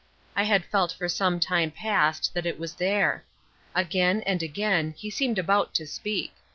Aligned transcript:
I 0.35 0.45
had 0.45 0.65
felt 0.65 0.91
for 0.91 1.07
some 1.07 1.39
time 1.39 1.69
past 1.69 2.33
that 2.33 2.47
it 2.47 2.57
was 2.57 2.73
there. 2.73 3.23
Again 3.75 4.23
and 4.25 4.41
again, 4.41 4.95
he 4.97 5.11
seemed 5.11 5.37
about 5.37 5.75
to 5.75 5.85
speak. 5.85 6.33